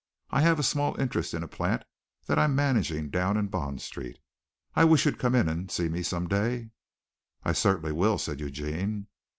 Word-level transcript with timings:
I 0.31 0.41
have 0.41 0.57
a 0.57 0.63
small 0.63 0.99
interest 0.99 1.31
in 1.35 1.43
a 1.43 1.47
plant 1.47 1.83
that 2.25 2.39
I'm 2.39 2.55
managing 2.55 3.11
down 3.11 3.37
in 3.37 3.49
Bond 3.49 3.83
Street. 3.83 4.17
I 4.75 4.83
wish 4.83 5.05
you'd 5.05 5.19
come 5.19 5.35
in 5.35 5.47
and 5.47 5.69
see 5.69 5.89
me 5.89 6.01
some 6.01 6.27
day." 6.27 6.71
"I 7.43 7.51
certainly 7.53 7.91
will," 7.91 8.17
said 8.17 8.39
Eugene. 8.39 9.05